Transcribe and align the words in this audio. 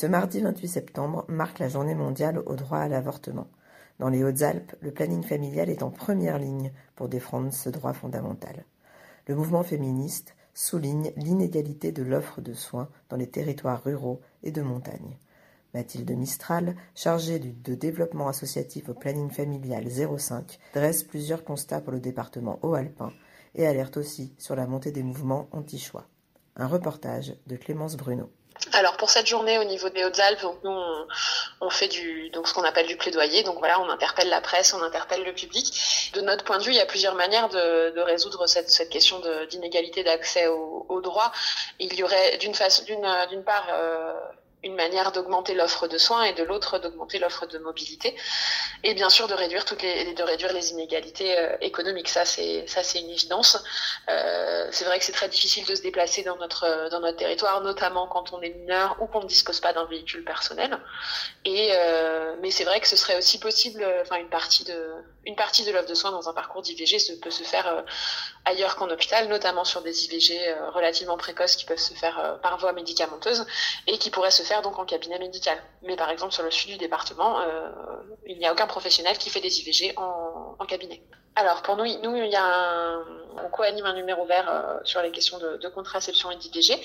Ce 0.00 0.06
mardi 0.06 0.40
28 0.40 0.66
septembre 0.66 1.26
marque 1.28 1.58
la 1.58 1.68
journée 1.68 1.94
mondiale 1.94 2.38
au 2.46 2.54
droit 2.54 2.78
à 2.78 2.88
l'avortement. 2.88 3.48
Dans 3.98 4.08
les 4.08 4.24
Hautes-Alpes, 4.24 4.74
le 4.80 4.92
planning 4.92 5.22
familial 5.22 5.68
est 5.68 5.82
en 5.82 5.90
première 5.90 6.38
ligne 6.38 6.72
pour 6.96 7.10
défendre 7.10 7.52
ce 7.52 7.68
droit 7.68 7.92
fondamental. 7.92 8.64
Le 9.26 9.34
mouvement 9.34 9.62
féministe 9.62 10.34
souligne 10.54 11.12
l'inégalité 11.16 11.92
de 11.92 12.02
l'offre 12.02 12.40
de 12.40 12.54
soins 12.54 12.88
dans 13.10 13.18
les 13.18 13.28
territoires 13.28 13.84
ruraux 13.84 14.22
et 14.42 14.52
de 14.52 14.62
montagne. 14.62 15.18
Mathilde 15.74 16.16
Mistral, 16.16 16.76
chargée 16.94 17.38
de 17.38 17.74
développement 17.74 18.28
associatif 18.28 18.88
au 18.88 18.94
planning 18.94 19.28
familial 19.28 19.86
05, 19.86 20.58
dresse 20.72 21.02
plusieurs 21.02 21.44
constats 21.44 21.82
pour 21.82 21.92
le 21.92 22.00
département 22.00 22.58
haut-alpin 22.62 23.12
et 23.54 23.66
alerte 23.66 23.98
aussi 23.98 24.32
sur 24.38 24.56
la 24.56 24.66
montée 24.66 24.92
des 24.92 25.02
mouvements 25.02 25.50
anti-choix. 25.52 26.06
Un 26.56 26.68
reportage 26.68 27.36
de 27.46 27.56
Clémence 27.56 27.98
Bruno. 27.98 28.30
Alors 28.72 28.96
pour 28.96 29.10
cette 29.10 29.26
journée 29.26 29.58
au 29.58 29.64
niveau 29.64 29.88
des 29.88 30.04
Hautes-Alpes, 30.04 30.44
nous 30.64 30.80
on, 31.60 31.70
fait 31.70 31.88
du 31.88 32.30
donc 32.30 32.46
ce 32.46 32.54
qu'on 32.54 32.62
appelle 32.62 32.86
du 32.86 32.96
plaidoyer. 32.96 33.42
Donc 33.42 33.58
voilà, 33.58 33.80
on 33.80 33.88
interpelle 33.88 34.28
la 34.28 34.40
presse, 34.40 34.74
on 34.74 34.82
interpelle 34.82 35.24
le 35.24 35.32
public. 35.32 35.72
De 36.14 36.20
notre 36.20 36.44
point 36.44 36.58
de 36.58 36.64
vue, 36.64 36.72
il 36.72 36.76
y 36.76 36.80
a 36.80 36.86
plusieurs 36.86 37.14
manières 37.14 37.48
de, 37.48 38.00
résoudre 38.00 38.46
cette, 38.46 38.70
cette 38.70 38.90
question 38.90 39.20
d'inégalité 39.50 40.04
d'accès 40.04 40.46
au, 40.46 40.86
au, 40.88 41.00
droit. 41.00 41.32
Il 41.78 41.94
y 41.94 42.02
aurait 42.02 42.36
d'une 42.38 42.54
façon 42.54 42.84
d'une 42.84 43.44
part 43.44 43.66
euh, 43.72 44.12
une 44.62 44.74
manière 44.74 45.12
d'augmenter 45.12 45.54
l'offre 45.54 45.88
de 45.88 45.98
soins 45.98 46.24
et 46.24 46.32
de 46.34 46.42
l'autre 46.42 46.78
d'augmenter 46.78 47.18
l'offre 47.18 47.46
de 47.46 47.58
mobilité. 47.58 48.14
Et 48.82 48.94
bien 48.94 49.08
sûr 49.08 49.28
de 49.28 49.34
réduire 49.34 49.64
toutes 49.64 49.82
les 49.82 50.12
de 50.14 50.22
réduire 50.22 50.52
les 50.52 50.70
inégalités 50.72 51.38
euh, 51.38 51.56
économiques. 51.60 52.08
Ça 52.08 52.24
c'est 52.24 52.66
ça 52.66 52.82
c'est 52.82 53.00
une 53.00 53.10
évidence. 53.10 53.62
Euh, 54.08 54.68
c'est 54.70 54.84
vrai 54.84 54.98
que 54.98 55.04
c'est 55.04 55.12
très 55.12 55.28
difficile 55.28 55.66
de 55.66 55.74
se 55.74 55.82
déplacer 55.82 56.22
dans 56.22 56.36
notre 56.36 56.88
dans 56.90 57.00
notre 57.00 57.18
territoire 57.18 57.60
notamment 57.62 58.06
quand 58.06 58.32
on 58.32 58.40
est 58.42 58.50
mineur 58.50 58.96
ou 59.00 59.06
qu'on 59.06 59.22
ne 59.22 59.28
dispose 59.28 59.60
pas 59.60 59.72
d'un 59.72 59.86
véhicule 59.86 60.24
personnel. 60.24 60.78
Et 61.44 61.70
euh, 61.72 62.34
mais 62.40 62.50
c'est 62.50 62.64
vrai 62.64 62.80
que 62.80 62.88
ce 62.88 62.96
serait 62.96 63.16
aussi 63.16 63.38
possible 63.38 63.86
enfin 64.02 64.16
une 64.16 64.28
partie 64.28 64.64
de 64.64 64.92
une 65.26 65.36
partie 65.36 65.64
de 65.64 65.72
l'offre 65.72 65.88
de 65.88 65.94
soins 65.94 66.10
dans 66.10 66.28
un 66.28 66.32
parcours 66.32 66.62
d'IVG 66.62 66.98
peut 67.20 67.30
se 67.30 67.42
faire 67.42 67.66
euh, 67.66 67.82
ailleurs 68.44 68.76
qu'en 68.76 68.88
hôpital 68.90 69.28
notamment 69.28 69.64
sur 69.64 69.82
des 69.82 70.04
IVG 70.06 70.48
euh, 70.48 70.70
relativement 70.70 71.16
précoces 71.16 71.56
qui 71.56 71.64
peuvent 71.64 71.78
se 71.78 71.94
faire 71.94 72.18
euh, 72.18 72.36
par 72.38 72.58
voie 72.58 72.72
médicamenteuse 72.72 73.46
et 73.86 73.98
qui 73.98 74.10
pourraient 74.10 74.30
se 74.30 74.42
faire 74.42 74.62
donc 74.62 74.78
en 74.78 74.84
cabinet 74.84 75.18
médical. 75.18 75.58
Mais 75.82 75.96
par 75.96 76.10
exemple, 76.10 76.32
sur 76.32 76.42
le 76.42 76.50
sud 76.50 76.70
du 76.70 76.78
département, 76.78 77.40
euh, 77.40 77.70
il 78.26 78.38
n'y 78.38 78.46
a 78.46 78.52
aucun 78.52 78.66
professionnel 78.66 79.16
qui 79.18 79.30
fait 79.30 79.40
des 79.40 79.60
IVG 79.60 79.94
en, 79.96 80.56
cabinet. 80.68 81.02
Alors 81.34 81.62
pour 81.62 81.76
nous, 81.76 81.84
nous 82.02 82.16
il 82.16 82.30
y 82.30 82.36
a 82.36 82.44
un, 82.44 83.04
on 83.44 83.48
co-anime 83.48 83.86
un 83.86 83.94
numéro 83.94 84.24
vert 84.24 84.48
euh, 84.48 84.78
sur 84.84 85.02
les 85.02 85.10
questions 85.10 85.38
de, 85.38 85.68
contraception 85.68 86.30
et 86.30 86.36
d'IVG, 86.36 86.78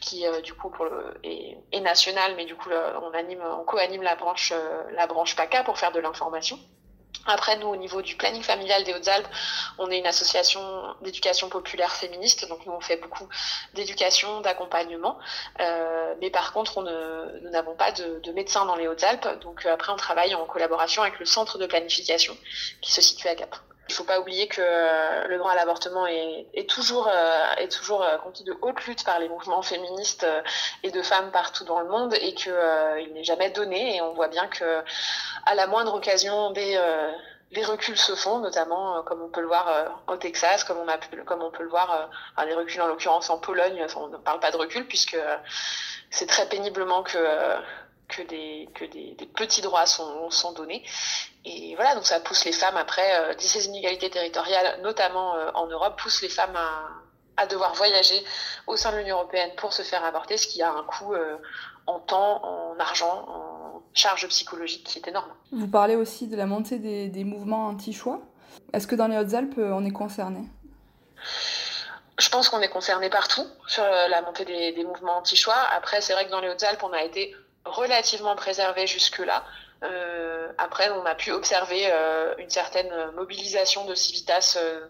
qui 0.00 0.26
euh, 0.26 0.40
du 0.40 0.52
coup 0.52 0.68
pour 0.68 0.84
le, 0.84 1.14
est, 1.22 1.80
national, 1.80 2.34
mais 2.36 2.44
du 2.44 2.54
coup 2.54 2.68
on 2.70 3.16
anime, 3.16 3.42
on 3.42 3.64
co-anime 3.64 4.02
la 4.02 4.16
branche, 4.16 4.52
la 4.92 5.06
branche 5.06 5.36
PACA 5.36 5.64
pour 5.64 5.78
faire 5.78 5.92
de 5.92 6.00
l'information. 6.00 6.58
Après, 7.26 7.56
nous, 7.56 7.68
au 7.68 7.76
niveau 7.76 8.02
du 8.02 8.16
planning 8.16 8.42
familial 8.42 8.84
des 8.84 8.94
Hautes-Alpes, 8.94 9.28
on 9.78 9.90
est 9.90 9.98
une 9.98 10.06
association 10.06 10.60
d'éducation 11.02 11.48
populaire 11.48 11.92
féministe, 11.92 12.48
donc 12.48 12.64
nous, 12.66 12.72
on 12.72 12.80
fait 12.80 12.96
beaucoup 12.96 13.28
d'éducation, 13.74 14.40
d'accompagnement. 14.40 15.18
Euh, 15.60 16.14
mais 16.20 16.30
par 16.30 16.52
contre, 16.52 16.78
on 16.78 16.82
ne, 16.82 17.40
nous 17.42 17.50
n'avons 17.50 17.74
pas 17.74 17.92
de, 17.92 18.20
de 18.20 18.32
médecins 18.32 18.64
dans 18.64 18.76
les 18.76 18.88
Hautes-Alpes, 18.88 19.40
donc 19.40 19.66
euh, 19.66 19.74
après, 19.74 19.92
on 19.92 19.96
travaille 19.96 20.34
en 20.34 20.44
collaboration 20.46 21.02
avec 21.02 21.18
le 21.18 21.26
centre 21.26 21.58
de 21.58 21.66
planification 21.66 22.36
qui 22.80 22.92
se 22.92 23.00
situe 23.00 23.28
à 23.28 23.34
Gap. 23.34 23.54
Il 23.90 23.94
ne 23.94 23.96
faut 23.96 24.04
pas 24.04 24.20
oublier 24.20 24.46
que 24.46 24.62
euh, 24.62 25.26
le 25.26 25.36
droit 25.38 25.50
à 25.50 25.56
l'avortement 25.56 26.06
est, 26.06 26.46
est, 26.54 26.70
toujours, 26.70 27.08
euh, 27.12 27.54
est 27.56 27.66
toujours 27.66 28.04
euh, 28.04 28.18
de 28.46 28.56
haute 28.62 28.86
lutte 28.86 29.04
par 29.04 29.18
les 29.18 29.28
mouvements 29.28 29.62
féministes 29.62 30.24
et 30.84 30.92
de 30.92 31.02
femmes 31.02 31.32
partout 31.32 31.64
dans 31.64 31.80
le 31.80 31.88
monde 31.88 32.14
et 32.14 32.32
qu'il 32.34 32.54
il 33.00 33.12
n'est 33.14 33.24
jamais 33.24 33.50
donné. 33.50 33.96
Et 33.96 34.00
on 34.00 34.14
voit 34.14 34.28
bien 34.28 34.46
que 34.46 34.84
à 35.46 35.54
la 35.54 35.66
moindre 35.66 35.94
occasion, 35.94 36.50
des, 36.52 36.80
les 37.50 37.64
reculs 37.64 37.96
se 37.96 38.14
font, 38.14 38.38
notamment 38.38 39.02
comme 39.02 39.22
on 39.22 39.28
peut 39.28 39.40
le 39.40 39.46
voir 39.46 40.02
au 40.06 40.16
Texas, 40.16 40.64
comme 40.64 40.78
on, 40.78 40.88
a 40.88 40.98
comme 41.24 41.42
on 41.42 41.50
peut 41.50 41.62
le 41.62 41.68
voir, 41.68 42.08
enfin, 42.36 42.46
les 42.46 42.54
reculs 42.54 42.80
en 42.80 42.86
l'occurrence 42.86 43.30
en 43.30 43.38
Pologne, 43.38 43.84
on 43.96 44.08
ne 44.08 44.16
parle 44.18 44.40
pas 44.40 44.50
de 44.50 44.56
recul 44.56 44.86
puisque 44.86 45.18
c'est 46.10 46.26
très 46.26 46.46
péniblement 46.48 47.02
que 47.02 47.18
que 48.10 48.22
des, 48.22 48.68
que 48.74 48.84
des, 48.84 49.14
petits 49.34 49.62
droits 49.62 49.86
sont, 49.86 50.30
sont, 50.30 50.52
donnés. 50.52 50.84
Et 51.44 51.74
voilà, 51.76 51.94
donc 51.94 52.04
ça 52.06 52.20
pousse 52.20 52.44
les 52.44 52.52
femmes 52.52 52.76
après, 52.76 53.18
euh, 53.20 53.34
ces 53.38 53.66
inégalités 53.66 54.10
territoriales, 54.10 54.80
notamment 54.82 55.36
euh, 55.36 55.50
en 55.54 55.66
Europe, 55.66 55.98
pousse 56.00 56.20
les 56.22 56.28
femmes 56.28 56.56
à, 56.56 57.42
à, 57.42 57.46
devoir 57.46 57.72
voyager 57.74 58.22
au 58.66 58.76
sein 58.76 58.92
de 58.92 58.98
l'Union 58.98 59.16
européenne 59.16 59.52
pour 59.56 59.72
se 59.72 59.82
faire 59.82 60.04
avorter, 60.04 60.36
ce 60.36 60.46
qui 60.46 60.62
a 60.62 60.70
un 60.70 60.82
coût 60.84 61.14
euh, 61.14 61.38
en 61.86 62.00
temps, 62.00 62.44
en 62.44 62.78
argent, 62.78 63.24
en 63.28 63.59
charge 63.94 64.26
psychologique 64.28 64.84
qui 64.84 64.98
est 64.98 65.08
énorme. 65.08 65.30
Vous 65.52 65.68
parlez 65.68 65.96
aussi 65.96 66.26
de 66.26 66.36
la 66.36 66.46
montée 66.46 66.78
des, 66.78 67.08
des 67.08 67.24
mouvements 67.24 67.66
anti-choix. 67.66 68.20
Est-ce 68.72 68.86
que 68.86 68.94
dans 68.94 69.08
les 69.08 69.16
Hautes-Alpes, 69.16 69.58
on 69.58 69.84
est 69.84 69.92
concerné? 69.92 70.42
Je 72.18 72.28
pense 72.28 72.48
qu'on 72.48 72.60
est 72.60 72.68
concerné 72.68 73.08
partout 73.10 73.46
sur 73.66 73.82
la 73.84 74.22
montée 74.22 74.44
des, 74.44 74.72
des 74.72 74.84
mouvements 74.84 75.16
anti-choix. 75.18 75.56
Après, 75.74 76.00
c'est 76.00 76.12
vrai 76.12 76.26
que 76.26 76.30
dans 76.30 76.40
les 76.40 76.50
Hautes-Alpes, 76.50 76.82
on 76.82 76.92
a 76.92 77.02
été 77.02 77.34
relativement 77.64 78.36
préservé 78.36 78.86
jusque-là. 78.86 79.44
Euh, 79.82 80.52
après, 80.58 80.90
on 80.90 81.06
a 81.06 81.14
pu 81.14 81.32
observer 81.32 81.88
euh, 81.90 82.34
une 82.36 82.50
certaine 82.50 82.92
mobilisation 83.16 83.86
de 83.86 83.94
Civitas, 83.94 84.58
euh, 84.60 84.86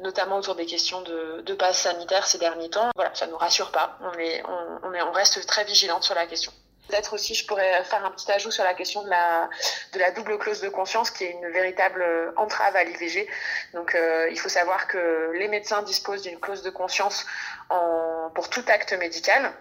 notamment 0.00 0.38
autour 0.38 0.56
des 0.56 0.66
questions 0.66 1.02
de, 1.02 1.42
de 1.42 1.54
passe 1.54 1.82
sanitaire 1.82 2.26
ces 2.26 2.38
derniers 2.38 2.70
temps. 2.70 2.90
Voilà, 2.96 3.14
ça 3.14 3.28
nous 3.28 3.36
rassure 3.36 3.70
pas. 3.70 3.96
On 4.00 4.18
est, 4.18 4.42
on, 4.82 4.92
est, 4.92 5.02
on 5.02 5.12
reste 5.12 5.46
très 5.46 5.64
vigilante 5.64 6.02
sur 6.02 6.16
la 6.16 6.26
question. 6.26 6.52
Peut-être 6.88 7.12
aussi, 7.14 7.34
je 7.34 7.46
pourrais 7.46 7.84
faire 7.84 8.04
un 8.04 8.10
petit 8.10 8.30
ajout 8.32 8.50
sur 8.50 8.64
la 8.64 8.74
question 8.74 9.02
de 9.02 9.10
la, 9.10 9.48
de 9.92 9.98
la 9.98 10.10
double 10.10 10.38
clause 10.38 10.60
de 10.60 10.68
conscience, 10.68 11.10
qui 11.10 11.24
est 11.24 11.32
une 11.32 11.48
véritable 11.48 12.04
entrave 12.36 12.74
à 12.76 12.84
l'IVG. 12.84 13.28
Donc, 13.74 13.94
euh, 13.94 14.28
il 14.30 14.38
faut 14.38 14.48
savoir 14.48 14.86
que 14.86 15.32
les 15.34 15.48
médecins 15.48 15.82
disposent 15.82 16.22
d'une 16.22 16.40
clause 16.40 16.62
de 16.62 16.70
conscience 16.70 17.26
en, 17.68 18.30
pour 18.34 18.48
tout 18.48 18.64
acte 18.68 18.92
médical 18.94 19.52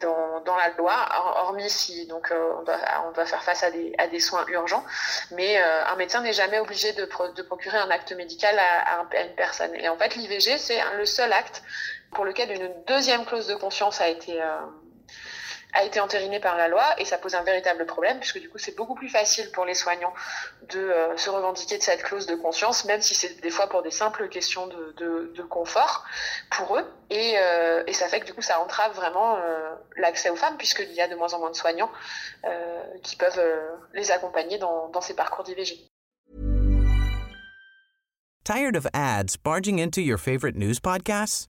dans, 0.00 0.40
dans 0.40 0.56
la 0.56 0.68
loi, 0.70 0.94
hormis 1.36 1.70
si 1.70 2.06
donc 2.06 2.30
euh, 2.30 2.52
on, 2.58 2.62
doit, 2.62 2.78
on 3.08 3.12
doit 3.12 3.26
faire 3.26 3.42
face 3.42 3.62
à 3.62 3.70
des, 3.70 3.94
à 3.98 4.06
des 4.06 4.20
soins 4.20 4.44
urgents. 4.48 4.84
Mais 5.32 5.60
euh, 5.60 5.84
un 5.86 5.96
médecin 5.96 6.20
n'est 6.20 6.32
jamais 6.32 6.58
obligé 6.58 6.92
de, 6.92 7.04
procurer 7.42 7.78
un 7.78 7.90
acte 7.90 8.12
médical 8.12 8.58
à, 8.58 9.00
à, 9.00 9.22
une 9.22 9.34
personne. 9.34 9.74
Et 9.74 9.88
en 9.88 9.96
fait, 9.96 10.14
l'IVG, 10.14 10.58
c'est 10.58 10.80
le 10.98 11.06
seul 11.06 11.32
acte 11.32 11.62
pour 12.12 12.24
lequel 12.24 12.50
une 12.52 12.70
deuxième 12.86 13.24
clause 13.24 13.46
de 13.48 13.54
conscience 13.56 14.00
a 14.00 14.08
été 14.08 14.40
a 15.76 15.84
été 15.84 16.00
entériné 16.00 16.40
par 16.40 16.56
la 16.56 16.68
loi 16.68 16.84
et 16.98 17.04
ça 17.04 17.18
pose 17.18 17.34
un 17.34 17.42
véritable 17.42 17.84
problème 17.84 18.18
puisque 18.18 18.40
du 18.40 18.48
coup 18.48 18.56
c'est 18.56 18.74
beaucoup 18.74 18.94
plus 18.94 19.10
facile 19.10 19.50
pour 19.52 19.66
les 19.66 19.74
soignants 19.74 20.12
de 20.70 20.78
euh, 20.78 21.16
se 21.18 21.28
revendiquer 21.28 21.76
de 21.76 21.82
cette 21.82 22.02
clause 22.02 22.26
de 22.26 22.34
conscience 22.34 22.86
même 22.86 23.02
si 23.02 23.14
c'est 23.14 23.40
des 23.42 23.50
fois 23.50 23.68
pour 23.68 23.82
des 23.82 23.90
simples 23.90 24.28
questions 24.28 24.66
de, 24.66 24.94
de, 25.34 25.42
confort 25.42 26.04
pour 26.50 26.78
eux 26.78 26.84
et, 27.10 27.34
euh, 27.38 27.84
et, 27.86 27.92
ça 27.92 28.08
fait 28.08 28.20
que 28.20 28.26
du 28.26 28.34
coup 28.34 28.42
ça 28.42 28.60
entrave 28.60 28.94
vraiment 28.96 29.36
euh, 29.36 29.74
l'accès 29.96 30.30
aux 30.30 30.36
femmes 30.36 30.56
puisqu'il 30.56 30.92
y 30.92 31.00
a 31.00 31.08
de 31.08 31.14
moins 31.14 31.32
en 31.34 31.38
moins 31.38 31.50
de 31.50 31.56
soignants 31.56 31.90
qui 33.02 33.16
peuvent 33.16 33.42
les 33.92 34.10
accompagner 34.10 34.58
dans, 34.58 34.88
dans 34.88 35.00
ces 35.00 35.14
parcours 35.14 35.44
d'IVG. 35.44 35.88
Tired 38.44 38.76
of 38.76 38.86
ads 38.94 39.36
barging 39.36 39.78
into 39.80 40.00
your 40.00 40.18
favorite 40.18 40.56
news 40.56 40.78
podcasts? 40.80 41.48